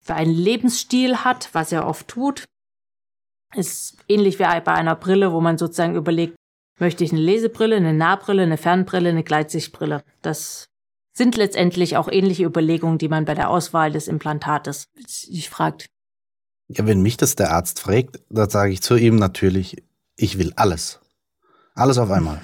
für 0.00 0.14
einen 0.14 0.34
Lebensstil 0.34 1.24
hat, 1.24 1.48
was 1.54 1.72
er 1.72 1.86
oft 1.86 2.08
tut. 2.08 2.44
Ist 3.54 3.96
ähnlich 4.08 4.38
wie 4.38 4.42
bei 4.42 4.72
einer 4.72 4.96
Brille, 4.96 5.32
wo 5.32 5.40
man 5.40 5.58
sozusagen 5.58 5.94
überlegt, 5.94 6.34
möchte 6.78 7.04
ich 7.04 7.12
eine 7.12 7.20
Lesebrille, 7.20 7.76
eine 7.76 7.92
Nahbrille, 7.92 8.42
eine 8.42 8.56
Fernbrille, 8.56 9.10
eine 9.10 9.22
Gleitsichtbrille. 9.22 10.02
Das 10.22 10.66
sind 11.16 11.36
letztendlich 11.36 11.96
auch 11.96 12.08
ähnliche 12.10 12.44
Überlegungen, 12.44 12.98
die 12.98 13.08
man 13.08 13.24
bei 13.24 13.34
der 13.34 13.50
Auswahl 13.50 13.92
des 13.92 14.08
Implantates 14.08 14.86
sich 15.06 15.48
fragt. 15.48 15.86
Ja, 16.68 16.86
wenn 16.86 17.02
mich 17.02 17.16
das 17.16 17.36
der 17.36 17.52
Arzt 17.52 17.80
fragt, 17.80 18.20
dann 18.30 18.50
sage 18.50 18.72
ich 18.72 18.82
zu 18.82 18.96
ihm 18.96 19.16
natürlich, 19.16 19.82
ich 20.16 20.38
will 20.38 20.52
alles. 20.56 21.00
Alles 21.74 21.98
auf 21.98 22.10
einmal. 22.10 22.40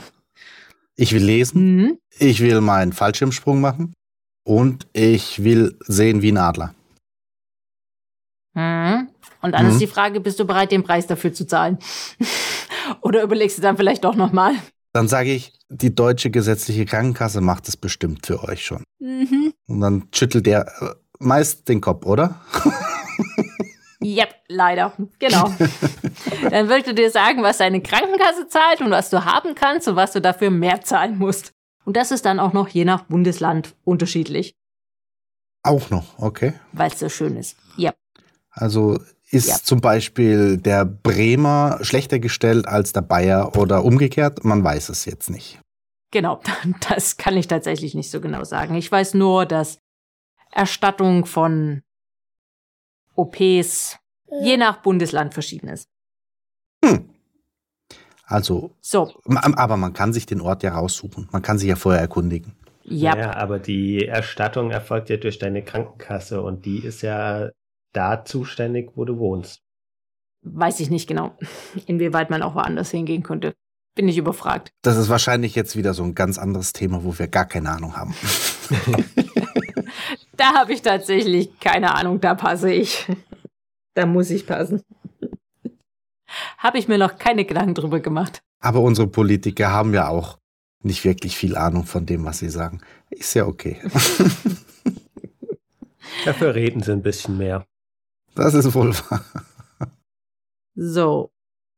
Ich 0.94 1.12
will 1.12 1.24
lesen, 1.24 1.76
mhm. 1.76 1.98
ich 2.18 2.40
will 2.40 2.60
meinen 2.60 2.92
Fallschirmsprung 2.92 3.60
machen 3.60 3.94
und 4.44 4.86
ich 4.92 5.42
will 5.42 5.76
sehen 5.80 6.22
wie 6.22 6.32
ein 6.32 6.36
Adler. 6.36 6.74
Mhm. 8.54 9.09
Und 9.42 9.52
dann 9.52 9.66
mhm. 9.66 9.72
ist 9.72 9.80
die 9.80 9.86
Frage, 9.86 10.20
bist 10.20 10.38
du 10.40 10.44
bereit, 10.44 10.72
den 10.72 10.82
Preis 10.82 11.06
dafür 11.06 11.32
zu 11.32 11.46
zahlen? 11.46 11.78
Oder 13.02 13.22
überlegst 13.22 13.58
du 13.58 13.62
dann 13.62 13.76
vielleicht 13.76 14.04
doch 14.04 14.14
nochmal? 14.14 14.54
Dann 14.92 15.08
sage 15.08 15.32
ich, 15.32 15.52
die 15.68 15.94
deutsche 15.94 16.30
gesetzliche 16.30 16.84
Krankenkasse 16.84 17.40
macht 17.40 17.68
es 17.68 17.76
bestimmt 17.76 18.26
für 18.26 18.42
euch 18.42 18.64
schon. 18.64 18.82
Mhm. 18.98 19.52
Und 19.66 19.80
dann 19.80 20.08
schüttelt 20.12 20.46
er 20.48 20.66
äh, 20.80 20.94
meist 21.18 21.68
den 21.68 21.80
Kopf, 21.80 22.06
oder? 22.06 22.40
Yep, 24.02 24.34
leider. 24.48 24.94
Genau. 25.18 25.52
Dann 26.50 26.68
würde 26.68 26.94
dir 26.94 27.10
sagen, 27.10 27.42
was 27.42 27.58
deine 27.58 27.82
Krankenkasse 27.82 28.48
zahlt 28.48 28.80
und 28.80 28.90
was 28.90 29.10
du 29.10 29.24
haben 29.26 29.54
kannst 29.54 29.88
und 29.88 29.96
was 29.96 30.12
du 30.12 30.20
dafür 30.20 30.50
mehr 30.50 30.80
zahlen 30.80 31.18
musst. 31.18 31.52
Und 31.84 31.96
das 31.96 32.10
ist 32.10 32.24
dann 32.24 32.40
auch 32.40 32.52
noch 32.52 32.68
je 32.68 32.84
nach 32.84 33.04
Bundesland 33.04 33.74
unterschiedlich. 33.84 34.54
Auch 35.62 35.90
noch, 35.90 36.18
okay. 36.18 36.54
Weil 36.72 36.90
es 36.90 36.98
so 36.98 37.08
schön 37.08 37.36
ist. 37.36 37.58
Yep. 37.78 37.94
Also 38.60 39.00
Ist 39.32 39.46
Ja. 39.48 39.56
zum 39.62 39.80
Beispiel 39.80 40.56
der 40.56 40.84
Bremer 40.84 41.78
schlechter 41.82 42.18
gestellt 42.18 42.66
als 42.66 42.92
der 42.92 43.02
Bayer 43.02 43.56
oder 43.56 43.84
umgekehrt? 43.84 44.44
Man 44.44 44.64
weiß 44.64 44.88
es 44.88 45.04
jetzt 45.04 45.30
nicht. 45.30 45.60
Genau, 46.10 46.40
das 46.88 47.16
kann 47.16 47.36
ich 47.36 47.46
tatsächlich 47.46 47.94
nicht 47.94 48.10
so 48.10 48.20
genau 48.20 48.42
sagen. 48.42 48.74
Ich 48.74 48.90
weiß 48.90 49.14
nur, 49.14 49.46
dass 49.46 49.78
Erstattung 50.50 51.26
von 51.26 51.82
OPs 53.14 53.98
je 54.42 54.56
nach 54.56 54.82
Bundesland 54.82 55.32
verschieden 55.32 55.68
ist. 55.68 55.86
Hm. 56.84 57.08
Also, 58.24 58.72
So, 58.80 59.12
aber 59.24 59.76
man 59.76 59.92
kann 59.92 60.12
sich 60.12 60.26
den 60.26 60.40
Ort 60.40 60.62
ja 60.64 60.74
raussuchen. 60.74 61.28
Man 61.32 61.42
kann 61.42 61.58
sich 61.58 61.68
ja 61.68 61.76
vorher 61.76 62.00
erkundigen. 62.00 62.56
ja, 62.82 63.16
Ja, 63.16 63.34
aber 63.36 63.58
die 63.60 64.06
Erstattung 64.06 64.70
erfolgt 64.72 65.08
ja 65.10 65.16
durch 65.18 65.38
deine 65.38 65.62
Krankenkasse 65.64 66.40
und 66.42 66.64
die 66.64 66.78
ist 66.84 67.02
ja 67.02 67.50
da 67.92 68.24
zuständig, 68.24 68.90
wo 68.94 69.04
du 69.04 69.18
wohnst. 69.18 69.62
weiß 70.42 70.80
ich 70.80 70.90
nicht 70.90 71.06
genau, 71.08 71.36
inwieweit 71.86 72.30
man 72.30 72.42
auch 72.42 72.54
woanders 72.54 72.90
hingehen 72.90 73.22
könnte. 73.22 73.54
Bin 73.96 74.08
ich 74.08 74.18
überfragt. 74.18 74.72
Das 74.82 74.96
ist 74.96 75.08
wahrscheinlich 75.08 75.54
jetzt 75.56 75.76
wieder 75.76 75.94
so 75.94 76.04
ein 76.04 76.14
ganz 76.14 76.38
anderes 76.38 76.72
Thema, 76.72 77.02
wo 77.04 77.18
wir 77.18 77.26
gar 77.26 77.44
keine 77.44 77.70
Ahnung 77.70 77.96
haben. 77.96 78.14
Da 80.36 80.54
habe 80.54 80.72
ich 80.72 80.80
tatsächlich 80.80 81.58
keine 81.60 81.94
Ahnung, 81.94 82.18
da 82.18 82.34
passe 82.34 82.72
ich. 82.72 83.06
Da 83.92 84.06
muss 84.06 84.30
ich 84.30 84.46
passen. 84.46 84.82
Habe 86.56 86.78
ich 86.78 86.88
mir 86.88 86.96
noch 86.96 87.18
keine 87.18 87.44
Gedanken 87.44 87.74
drüber 87.74 88.00
gemacht. 88.00 88.40
Aber 88.58 88.80
unsere 88.80 89.06
Politiker 89.06 89.70
haben 89.70 89.92
ja 89.92 90.08
auch 90.08 90.38
nicht 90.82 91.04
wirklich 91.04 91.36
viel 91.36 91.56
Ahnung 91.56 91.84
von 91.84 92.06
dem, 92.06 92.24
was 92.24 92.38
sie 92.38 92.48
sagen. 92.48 92.80
Ist 93.10 93.34
ja 93.34 93.44
okay. 93.46 93.82
Dafür 96.24 96.54
reden 96.54 96.82
sie 96.82 96.92
ein 96.92 97.02
bisschen 97.02 97.36
mehr. 97.36 97.66
Das 98.34 98.54
ist 98.54 98.74
wohl 98.74 98.94
wahr. 98.94 99.24
So. 100.74 101.30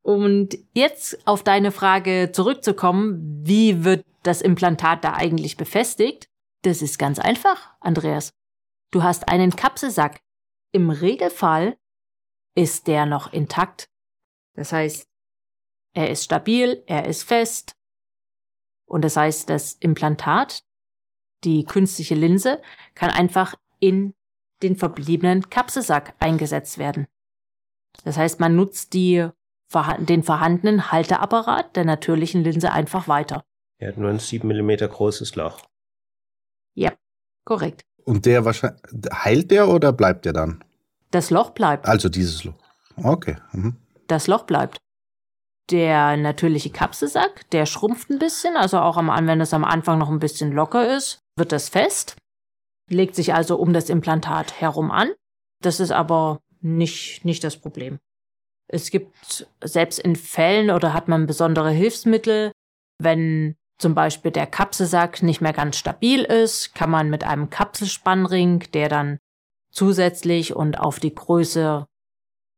Und 0.03 0.59
jetzt 0.75 1.27
auf 1.27 1.43
deine 1.43 1.71
Frage 1.71 2.31
zurückzukommen, 2.33 3.45
wie 3.45 3.85
wird 3.85 4.05
das 4.23 4.41
Implantat 4.41 5.05
da 5.05 5.15
eigentlich 5.15 5.57
befestigt? 5.57 6.29
Das 6.63 6.83
ist 6.83 6.99
ganz 6.99 7.19
einfach, 7.19 7.75
Andreas. 7.81 8.33
Du 8.91 9.03
hast 9.03 9.29
einen 9.29 9.55
Kapselsack. 9.57 10.21
Im 10.73 10.91
Regelfall 10.91 11.77
ist 12.55 12.87
der 12.87 13.07
noch 13.07 13.33
intakt. 13.33 13.89
Das 14.55 14.73
heißt, 14.73 15.09
er 15.95 16.11
ist 16.11 16.25
stabil, 16.25 16.83
er 16.87 17.07
ist 17.07 17.23
fest. 17.23 17.77
Und 18.87 19.03
das 19.03 19.17
heißt, 19.17 19.49
das 19.49 19.75
Implantat, 19.75 20.63
die 21.45 21.65
künstliche 21.65 22.15
Linse, 22.15 22.61
kann 22.95 23.11
einfach 23.11 23.55
in 23.81 24.15
den 24.63 24.77
verbliebenen 24.77 25.51
Kapselsack 25.51 26.15
eingesetzt 26.19 26.79
werden. 26.79 27.07
Das 28.05 28.17
heißt, 28.17 28.41
man 28.41 28.57
nutzt 28.57 28.95
die, 28.95 29.29
den 29.99 30.23
vorhandenen 30.23 30.93
Halteapparat 30.93 31.77
der 31.77 31.85
natürlichen 31.85 32.43
Linse 32.43 32.73
einfach 32.73 33.09
weiter. 33.09 33.45
Er 33.79 33.89
hat 33.89 33.99
nur 33.99 34.11
ein 34.11 34.19
7 34.19 34.47
mm 34.47 34.77
großes 34.89 35.35
Loch. 35.37 35.63
Korrekt. 37.45 37.85
Und 38.05 38.27
der 38.27 38.45
wahrscheinlich, 38.45 38.81
heilt 39.13 39.51
der 39.51 39.69
oder 39.69 39.93
bleibt 39.93 40.25
der 40.25 40.33
dann? 40.33 40.65
Das 41.11 41.31
Loch 41.31 41.51
bleibt. 41.51 41.87
Also 41.87 42.09
dieses 42.09 42.45
Loch. 42.45 42.55
Okay. 42.97 43.37
Mhm. 43.53 43.77
Das 44.09 44.27
Loch 44.27 44.45
bleibt. 44.45 44.81
Der 45.71 46.17
natürliche 46.17 46.71
Kapselsack, 46.71 47.49
der 47.51 47.67
schrumpft 47.67 48.11
ein 48.11 48.19
bisschen, 48.19 48.57
also 48.57 48.79
auch 48.79 48.97
am, 48.97 49.09
wenn 49.27 49.41
es 49.41 49.55
am 49.55 49.65
Anfang 49.65 49.99
noch 49.99 50.11
ein 50.11 50.19
bisschen 50.19 50.53
locker 50.53 50.97
ist, 50.97 51.21
wird 51.37 51.53
das 51.53 51.69
fest, 51.69 52.17
legt 52.93 53.15
sich 53.15 53.35
also 53.35 53.57
um 53.57 53.73
das 53.73 53.89
Implantat 53.89 54.61
herum 54.61 54.91
an. 54.91 55.11
Das 55.61 55.81
ist 55.81 55.93
aber 55.93 56.41
nicht, 56.61 57.25
nicht 57.25 57.45
das 57.45 57.57
Problem. 57.57 57.99
Es 58.69 58.91
gibt 58.91 59.47
selbst 59.63 59.99
in 59.99 60.17
Fällen 60.17 60.71
oder 60.71 60.95
hat 60.95 61.09
man 61.09 61.27
besondere 61.27 61.71
Hilfsmittel, 61.71 62.53
wenn 62.99 63.57
zum 63.79 63.95
Beispiel 63.95 64.31
der 64.31 64.47
Kapselsack 64.47 65.23
nicht 65.23 65.41
mehr 65.41 65.53
ganz 65.53 65.77
stabil 65.77 66.23
ist, 66.23 66.75
kann 66.75 66.91
man 66.91 67.11
mit 67.11 67.25
einem 67.25 67.51
Kapselspannring, 67.51 68.61
der 68.73 68.89
dann 68.89 69.19
zusätzlich 69.71 70.55
und 70.55 70.79
auf 70.79 71.01
die 71.01 71.15
Größe 71.15 71.87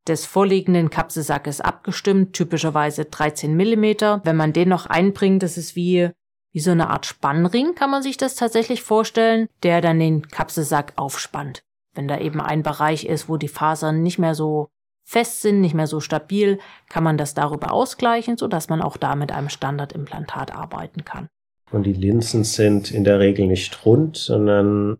des 0.07 0.27
vorliegenden 0.27 0.91
Kapselsackes 0.91 1.63
abgestimmt, 1.63 2.35
typischerweise 2.35 3.07
13 3.07 3.57
Millimeter. 3.57 4.21
Wenn 4.25 4.37
man 4.37 4.53
den 4.53 4.69
noch 4.69 4.87
einbringt, 4.87 5.43
das 5.43 5.57
ist 5.57 5.77
wie, 5.77 6.11
wie 6.55 6.61
so 6.61 6.71
eine 6.71 6.89
Art 6.89 7.05
Spannring, 7.05 7.75
kann 7.75 7.91
man 7.91 8.03
sich 8.03 8.17
das 8.17 8.37
tatsächlich 8.37 8.83
vorstellen, 8.83 9.49
der 9.65 9.81
dann 9.81 9.99
den 9.99 10.29
Kapselsack 10.29 10.93
aufspannt. 10.95 11.65
Wenn 11.95 12.07
da 12.07 12.19
eben 12.19 12.41
ein 12.41 12.63
Bereich 12.63 13.07
ist, 13.07 13.29
wo 13.29 13.37
die 13.37 13.49
Fasern 13.49 14.05
nicht 14.05 14.21
mehr 14.21 14.37
so 14.37 14.69
fest 15.03 15.43
sind, 15.43 15.61
nicht 15.61 15.75
mehr 15.75 15.89
so 15.89 15.99
stabil, 15.99 16.61
kann 16.89 17.03
man 17.03 17.19
das 17.19 17.35
darüber 17.35 17.73
ausgleichen, 17.73 18.37
sodass 18.37 18.69
man 18.69 18.83
auch 18.83 18.97
da 18.97 19.17
mit 19.17 19.33
einem 19.33 19.49
Standardimplantat 19.49 20.55
arbeiten 20.55 21.05
kann. 21.05 21.29
Und 21.73 21.83
die 21.83 21.93
Linsen 21.93 22.45
sind 22.45 22.93
in 22.93 23.03
der 23.03 23.19
Regel 23.19 23.49
nicht 23.49 23.85
rund, 23.85 24.17
sondern 24.17 24.99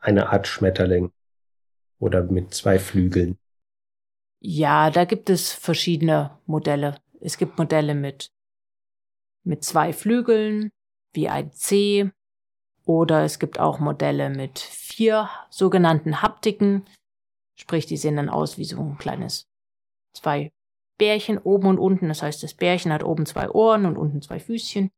eine 0.00 0.30
Art 0.30 0.48
Schmetterling. 0.48 1.12
Oder 2.00 2.24
mit 2.24 2.52
zwei 2.52 2.80
Flügeln. 2.80 3.38
Ja, 4.40 4.90
da 4.90 5.04
gibt 5.04 5.30
es 5.30 5.52
verschiedene 5.52 6.30
Modelle. 6.46 6.96
Es 7.20 7.38
gibt 7.38 7.58
Modelle 7.58 7.94
mit, 7.94 8.30
mit 9.48 9.64
zwei 9.64 9.92
Flügeln, 9.92 10.70
wie 11.12 11.28
ein 11.28 11.52
C, 11.52 12.10
oder 12.84 13.22
es 13.22 13.38
gibt 13.38 13.60
auch 13.60 13.80
Modelle 13.80 14.30
mit 14.30 14.58
vier 14.58 15.28
sogenannten 15.50 16.22
Haptiken. 16.22 16.86
Sprich, 17.58 17.84
die 17.84 17.96
sehen 17.96 18.16
dann 18.16 18.30
aus 18.30 18.56
wie 18.56 18.64
so 18.64 18.80
ein 18.80 18.96
kleines 18.96 19.46
zwei 20.14 20.52
Bärchen 20.96 21.38
oben 21.38 21.68
und 21.68 21.78
unten. 21.78 22.08
Das 22.08 22.22
heißt, 22.22 22.42
das 22.42 22.54
Bärchen 22.54 22.92
hat 22.92 23.04
oben 23.04 23.26
zwei 23.26 23.50
Ohren 23.50 23.84
und 23.84 23.98
unten 23.98 24.22
zwei 24.22 24.40
Füßchen, 24.40 24.90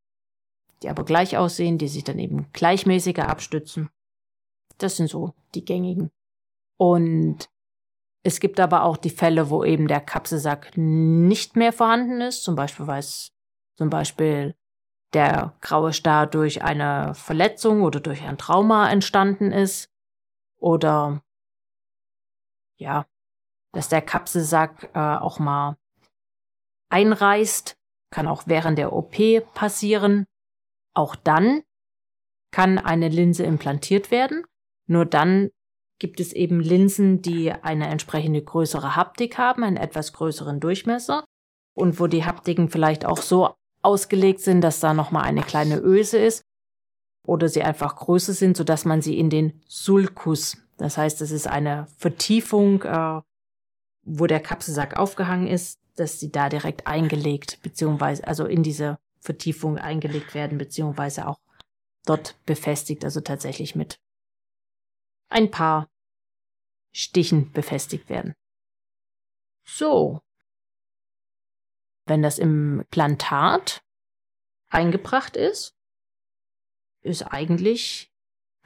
die 0.82 0.88
aber 0.88 1.04
gleich 1.04 1.36
aussehen, 1.36 1.78
die 1.78 1.88
sich 1.88 2.04
dann 2.04 2.18
eben 2.18 2.46
gleichmäßiger 2.52 3.28
abstützen. 3.28 3.90
Das 4.78 4.96
sind 4.96 5.08
so 5.08 5.34
die 5.54 5.64
gängigen. 5.64 6.10
Und 6.78 7.48
es 8.22 8.38
gibt 8.38 8.60
aber 8.60 8.84
auch 8.84 8.98
die 8.98 9.10
Fälle, 9.10 9.50
wo 9.50 9.64
eben 9.64 9.88
der 9.88 10.00
Kapselsack 10.00 10.72
nicht 10.76 11.56
mehr 11.56 11.72
vorhanden 11.72 12.20
ist, 12.20 12.44
zum 12.44 12.54
Beispiel, 12.54 12.86
weil 12.86 13.00
es 13.00 13.32
zum 13.80 13.88
Beispiel 13.88 14.54
der 15.14 15.56
graue 15.62 15.94
Star 15.94 16.26
durch 16.26 16.62
eine 16.62 17.14
Verletzung 17.14 17.80
oder 17.80 17.98
durch 17.98 18.20
ein 18.24 18.36
Trauma 18.36 18.90
entstanden 18.90 19.52
ist 19.52 19.88
oder 20.58 21.22
ja, 22.76 23.06
dass 23.72 23.88
der 23.88 24.02
Kapselsack 24.02 24.90
äh, 24.92 24.98
auch 24.98 25.38
mal 25.38 25.78
einreißt, 26.90 27.78
kann 28.10 28.26
auch 28.26 28.42
während 28.44 28.76
der 28.76 28.92
OP 28.92 29.16
passieren. 29.54 30.26
Auch 30.92 31.16
dann 31.16 31.62
kann 32.52 32.76
eine 32.76 33.08
Linse 33.08 33.44
implantiert 33.44 34.10
werden. 34.10 34.44
Nur 34.88 35.06
dann 35.06 35.48
gibt 35.98 36.20
es 36.20 36.34
eben 36.34 36.60
Linsen, 36.60 37.22
die 37.22 37.50
eine 37.50 37.88
entsprechende 37.88 38.42
größere 38.42 38.94
Haptik 38.94 39.38
haben, 39.38 39.64
einen 39.64 39.78
etwas 39.78 40.12
größeren 40.12 40.60
Durchmesser 40.60 41.24
und 41.74 41.98
wo 41.98 42.08
die 42.08 42.26
Haptiken 42.26 42.68
vielleicht 42.68 43.06
auch 43.06 43.22
so 43.22 43.54
ausgelegt 43.82 44.40
sind, 44.40 44.60
dass 44.60 44.80
da 44.80 44.94
nochmal 44.94 45.24
eine 45.24 45.42
kleine 45.42 45.78
Öse 45.78 46.18
ist 46.18 46.44
oder 47.26 47.48
sie 47.48 47.62
einfach 47.62 47.96
größer 47.96 48.32
sind, 48.32 48.56
sodass 48.56 48.84
man 48.84 49.02
sie 49.02 49.18
in 49.18 49.30
den 49.30 49.60
Sulcus, 49.66 50.58
das 50.76 50.96
heißt, 50.96 51.20
das 51.20 51.30
ist 51.30 51.46
eine 51.46 51.86
Vertiefung, 51.96 52.82
äh, 52.82 53.20
wo 54.02 54.26
der 54.26 54.40
Kapselsack 54.40 54.96
aufgehangen 54.96 55.46
ist, 55.46 55.78
dass 55.96 56.18
sie 56.18 56.32
da 56.32 56.48
direkt 56.48 56.86
eingelegt, 56.86 57.58
beziehungsweise 57.62 58.26
also 58.26 58.46
in 58.46 58.62
diese 58.62 58.98
Vertiefung 59.20 59.76
eingelegt 59.76 60.34
werden, 60.34 60.58
beziehungsweise 60.58 61.26
auch 61.26 61.38
dort 62.06 62.36
befestigt, 62.46 63.04
also 63.04 63.20
tatsächlich 63.20 63.74
mit 63.74 64.00
ein 65.28 65.50
paar 65.50 65.88
Stichen 66.92 67.52
befestigt 67.52 68.08
werden. 68.08 68.34
So. 69.64 70.20
Wenn 72.10 72.22
das 72.22 72.40
Implantat 72.40 73.84
eingebracht 74.68 75.36
ist, 75.36 75.76
ist 77.02 77.22
eigentlich 77.22 78.10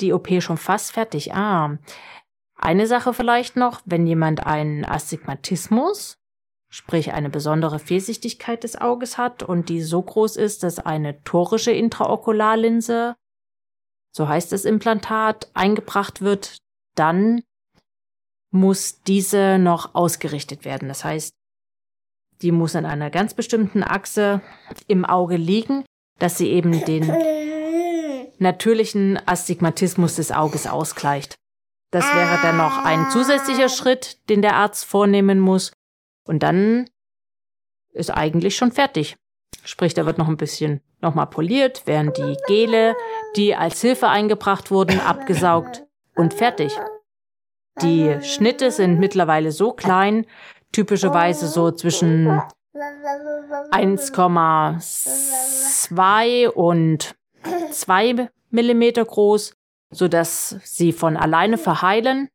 die 0.01 0.15
OP 0.15 0.41
schon 0.41 0.57
fast 0.57 0.93
fertig. 0.93 1.35
Ah, 1.35 1.77
eine 2.55 2.87
Sache 2.87 3.13
vielleicht 3.13 3.57
noch, 3.57 3.83
wenn 3.85 4.07
jemand 4.07 4.47
einen 4.47 4.87
Astigmatismus, 4.87 6.17
sprich 6.71 7.13
eine 7.13 7.29
besondere 7.29 7.79
Fehlsichtigkeit 7.79 8.65
des 8.65 8.77
Auges 8.81 9.19
hat 9.19 9.43
und 9.43 9.69
die 9.69 9.83
so 9.83 10.01
groß 10.01 10.37
ist, 10.37 10.63
dass 10.63 10.79
eine 10.79 11.23
torische 11.25 11.73
Intraokularlinse, 11.73 13.15
so 14.11 14.27
heißt 14.27 14.53
das 14.53 14.65
Implantat, 14.65 15.51
eingebracht 15.53 16.23
wird, 16.23 16.57
dann 16.95 17.43
muss 18.51 19.03
diese 19.03 19.59
noch 19.59 19.95
ausgerichtet 19.95 20.65
werden. 20.65 20.89
Das 20.89 21.05
heißt, 21.05 21.35
die 22.45 22.53
muss 22.53 22.75
in 22.75 22.85
einer 22.85 23.09
ganz 23.11 23.33
bestimmten 23.33 23.83
Achse 23.83 24.43
im 24.87 25.07
Auge 25.07 25.37
liegen, 25.37 25.85
dass 26.19 26.37
sie 26.37 26.51
eben 26.51 26.85
den 26.85 27.11
natürlichen 28.39 29.19
Astigmatismus 29.27 30.17
des 30.17 30.31
Auges 30.31 30.67
ausgleicht. 30.67 31.37
Das 31.91 32.05
wäre 32.15 32.39
dann 32.43 32.59
noch 32.59 32.85
ein 32.85 33.09
zusätzlicher 33.11 33.71
Schritt, 33.71 34.29
den 34.29 34.43
der 34.43 34.57
Arzt 34.57 34.85
vornehmen 34.85 35.41
muss. 35.41 35.73
Und 36.27 36.43
dann 36.43 36.91
ist 37.93 38.11
eigentlich 38.11 38.57
schon 38.57 38.73
fertig. 38.73 39.17
Sprich, 39.65 39.95
da 39.95 40.05
wird 40.05 40.19
noch 40.19 40.29
ein 40.29 40.37
bisschen 40.37 40.83
nochmal 41.01 41.29
poliert, 41.29 41.87
werden 41.87 42.13
die 42.13 42.37
Gele, 42.47 42.95
die 43.37 43.55
als 43.55 43.81
Hilfe 43.81 44.09
eingebracht 44.09 44.71
wurden, 44.71 45.01
abgesaugt 45.01 45.87
und 46.15 46.35
fertig. 46.35 46.77
Die 47.83 48.17
Schnitte 48.23 48.71
sind 48.71 49.01
mittlerweile 49.01 49.51
so 49.51 49.73
klein, 49.73 50.27
typischerweise 50.75 51.47
so 51.47 51.71
zwischen 51.71 52.43
1,2 53.71 56.49
und 56.49 57.15
2 57.71 58.29
Millimeter 58.51 59.05
groß, 59.05 59.55
so 59.91 60.09
dass 60.09 60.57
sie 60.65 60.91
von 60.93 61.17
alleine 61.17 61.59
verheilen. 61.59 62.29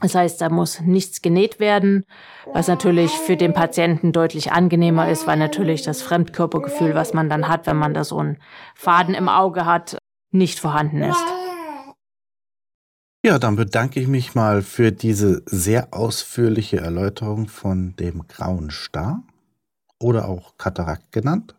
Das 0.00 0.16
heißt, 0.16 0.40
da 0.40 0.48
muss 0.48 0.80
nichts 0.80 1.22
genäht 1.22 1.60
werden, 1.60 2.04
was 2.52 2.66
natürlich 2.66 3.12
für 3.12 3.36
den 3.36 3.52
Patienten 3.52 4.10
deutlich 4.12 4.50
angenehmer 4.50 5.08
ist, 5.08 5.28
weil 5.28 5.36
natürlich 5.36 5.82
das 5.82 6.02
Fremdkörpergefühl, 6.02 6.96
was 6.96 7.14
man 7.14 7.28
dann 7.28 7.46
hat, 7.46 7.68
wenn 7.68 7.76
man 7.76 7.94
da 7.94 8.02
so 8.02 8.18
einen 8.18 8.38
Faden 8.74 9.14
im 9.14 9.28
Auge 9.28 9.66
hat, 9.66 9.96
nicht 10.32 10.58
vorhanden 10.58 11.02
ist. 11.02 11.24
Ja, 13.24 13.38
dann 13.38 13.56
bedanke 13.56 14.00
ich 14.00 14.06
mich 14.06 14.34
mal 14.34 14.60
für 14.60 14.92
diese 14.92 15.42
sehr 15.46 15.94
ausführliche 15.94 16.76
Erläuterung 16.76 17.48
von 17.48 17.96
dem 17.96 18.28
grauen 18.28 18.68
Star 18.70 19.22
oder 19.98 20.28
auch 20.28 20.58
Katarakt 20.58 21.10
genannt 21.10 21.56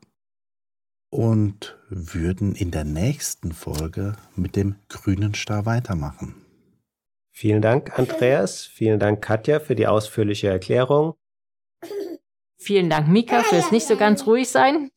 und 1.10 1.76
würden 1.90 2.54
in 2.54 2.70
der 2.70 2.84
nächsten 2.84 3.52
Folge 3.52 4.16
mit 4.36 4.56
dem 4.56 4.76
grünen 4.90 5.34
Star 5.34 5.66
weitermachen. 5.66 6.36
Vielen 7.32 7.64
Dank, 7.64 7.98
Andreas. 7.98 8.66
Vielen 8.66 9.00
Dank, 9.00 9.24
Katja, 9.24 9.60
für 9.60 9.74
die 9.74 9.88
ausführliche 9.88 10.50
Erklärung. 10.50 11.16
Vielen 12.60 12.92
Dank, 12.92 13.08
Mika, 13.08 13.42
fürs 13.42 13.72
nicht 13.72 13.88
so 13.88 13.98
ganz 13.98 14.28
ruhig 14.28 14.50
sein. 14.50 14.92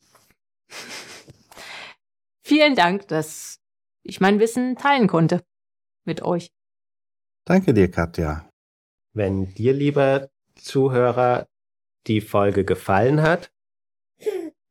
Vielen 2.42 2.74
Dank, 2.74 3.09
dass 3.09 3.59
ich 4.02 4.20
mein 4.20 4.38
Wissen 4.38 4.76
teilen 4.76 5.07
konnte 5.07 5.42
mit 6.04 6.20
euch. 6.20 6.50
Danke 7.48 7.72
dir, 7.72 7.90
Katja. 7.90 8.46
Wenn 9.14 9.54
dir, 9.54 9.72
lieber 9.72 10.28
Zuhörer, 10.56 11.48
die 12.06 12.20
Folge 12.20 12.66
gefallen 12.66 13.22
hat, 13.22 13.50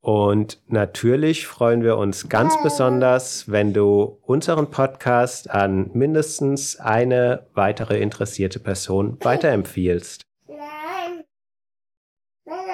Und 0.01 0.61
natürlich 0.67 1.47
freuen 1.47 1.81
wir 1.81 1.97
uns 1.97 2.29
ganz 2.29 2.61
besonders, 2.61 3.49
wenn 3.49 3.73
du 3.73 4.19
unseren 4.21 4.69
Podcast 4.69 5.49
an 5.49 5.89
mindestens 5.93 6.79
eine 6.79 7.47
weitere 7.55 7.99
interessierte 7.99 8.59
Person 8.59 9.17
weiterempfiehlst. 9.21 10.25